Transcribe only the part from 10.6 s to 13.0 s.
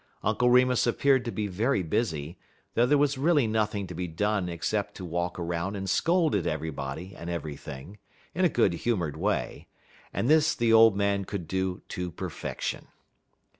old man could do to perfection.